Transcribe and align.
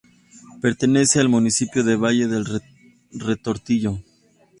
Pertenece 0.61 1.19
al 1.19 1.29
municipio 1.29 1.83
de 1.83 1.95
Valle 1.95 2.25
del 2.27 2.47
Retortillo. 3.11 3.99